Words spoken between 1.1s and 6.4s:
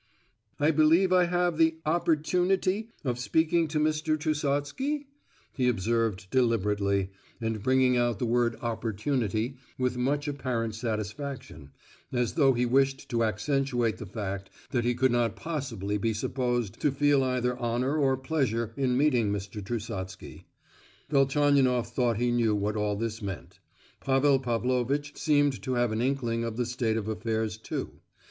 I have the opportunity of speaking to Mr. Trusotsky?" he observed